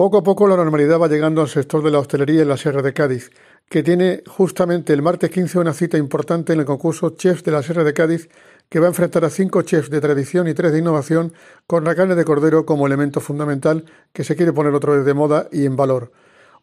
[0.00, 2.80] Poco a poco la normalidad va llegando al sector de la hostelería en la Sierra
[2.80, 3.30] de Cádiz,
[3.68, 7.62] que tiene justamente el martes 15 una cita importante en el concurso Chefs de la
[7.62, 8.30] Sierra de Cádiz,
[8.70, 11.34] que va a enfrentar a cinco chefs de tradición y tres de innovación,
[11.66, 13.84] con la carne de cordero como elemento fundamental
[14.14, 16.12] que se quiere poner otra vez de moda y en valor.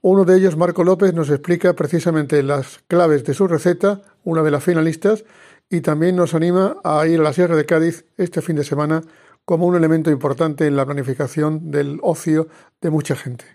[0.02, 4.50] Uno de ellos, Marco López, nos explica precisamente las claves de su receta, una de
[4.50, 5.26] las finalistas,
[5.70, 9.04] y también nos anima a ir a la Sierra de Cádiz este fin de semana
[9.48, 12.50] como un elemento importante en la planificación del ocio
[12.82, 13.46] de mucha gente.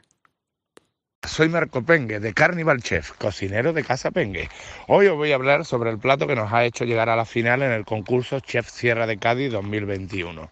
[1.22, 4.48] Soy Marco Pengue, de Carnival Chef, cocinero de Casa Pengue.
[4.88, 7.26] Hoy os voy a hablar sobre el plato que nos ha hecho llegar a la
[7.26, 10.48] final en el concurso Chef Sierra de Cádiz 2021.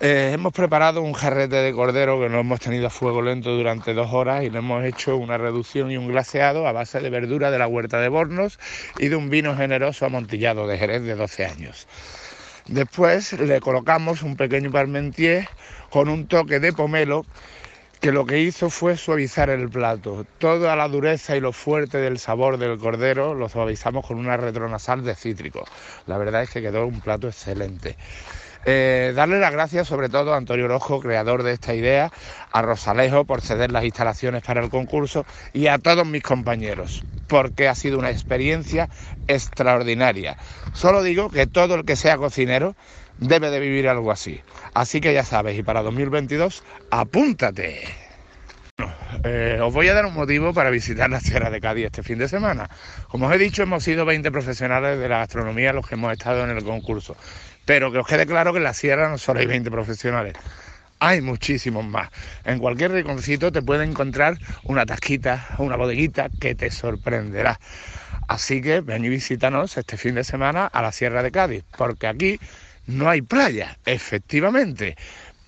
[0.00, 3.94] Eh, hemos preparado un jarrete de cordero que lo hemos tenido a fuego lento durante
[3.94, 7.52] dos horas y le hemos hecho una reducción y un glaseado a base de verdura
[7.52, 8.58] de la huerta de Bornos
[8.98, 11.86] y de un vino generoso amontillado de Jerez de 12 años.
[12.68, 15.48] Después le colocamos un pequeño parmentier
[15.90, 17.24] con un toque de pomelo
[18.00, 20.26] que lo que hizo fue suavizar el plato.
[20.38, 25.04] Toda la dureza y lo fuerte del sabor del cordero lo suavizamos con una retronasal
[25.04, 25.64] de cítrico.
[26.06, 27.96] La verdad es que quedó un plato excelente.
[28.64, 32.12] Eh, darle las gracias sobre todo a Antonio Rojo, creador de esta idea,
[32.52, 37.02] a Rosalejo por ceder las instalaciones para el concurso y a todos mis compañeros,
[37.32, 38.90] porque ha sido una experiencia
[39.26, 40.36] extraordinaria.
[40.74, 42.76] Solo digo que todo el que sea cocinero
[43.16, 44.42] debe de vivir algo así.
[44.74, 47.84] Así que ya sabes, y para 2022, apúntate.
[49.24, 52.18] Eh, os voy a dar un motivo para visitar la Sierra de Cádiz este fin
[52.18, 52.68] de semana.
[53.08, 56.44] Como os he dicho, hemos sido 20 profesionales de la gastronomía los que hemos estado
[56.44, 57.16] en el concurso.
[57.64, 60.34] Pero que os quede claro que en la sierra no solo hay 20 profesionales,
[61.02, 62.10] hay muchísimos más.
[62.44, 67.58] En cualquier rinconcito te puede encontrar una tasquita, una bodeguita que te sorprenderá.
[68.28, 72.06] Así que ven y visítanos este fin de semana a la Sierra de Cádiz, porque
[72.06, 72.38] aquí
[72.86, 74.96] no hay playa, efectivamente,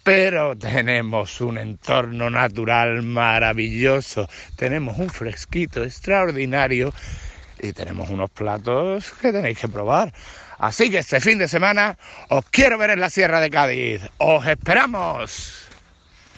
[0.03, 6.93] pero tenemos un entorno natural maravilloso, tenemos un fresquito extraordinario
[7.65, 10.13] y tenemos unos platos que tenéis que probar.
[10.59, 11.97] Así que este fin de semana
[12.29, 14.03] os quiero ver en la Sierra de Cádiz.
[14.19, 15.64] ¡Os esperamos!